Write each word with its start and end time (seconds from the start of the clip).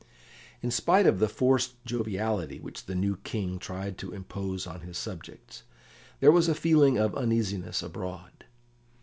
In 0.63 0.71
spite 0.71 1.05
of 1.05 1.19
the 1.19 1.29
forced 1.29 1.75
joviality 1.85 2.59
which 2.59 2.87
the 2.87 2.95
new 2.95 3.17
King 3.17 3.59
tried 3.59 3.99
to 3.99 4.15
impose 4.15 4.65
on 4.65 4.81
his 4.81 4.97
subjects, 4.97 5.61
there 6.21 6.31
was 6.31 6.47
a 6.49 6.55
feeling 6.55 6.97
of 6.97 7.13
uneasiness 7.13 7.83
abroad. 7.83 8.45